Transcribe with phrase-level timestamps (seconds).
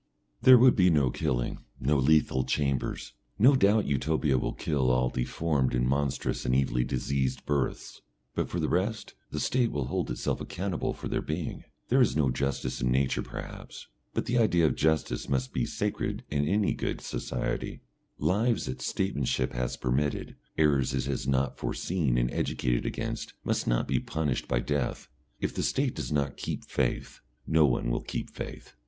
[0.41, 3.13] There would be no killing, no lethal chambers.
[3.37, 8.01] No doubt Utopia will kill all deformed and monstrous and evilly diseased births,
[8.33, 11.65] but for the rest, the State will hold itself accountable for their being.
[11.89, 16.23] There is no justice in Nature perhaps, but the idea of justice must be sacred
[16.31, 17.81] in any good society.
[18.17, 23.87] Lives that statesmanship has permitted, errors it has not foreseen and educated against, must not
[23.87, 25.09] be punished by death.
[25.39, 28.73] If the State does not keep faith, no one will keep faith.